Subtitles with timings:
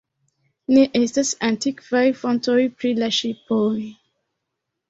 [0.77, 3.73] Ne estas antikvaj fontoj pri la ŝipoj.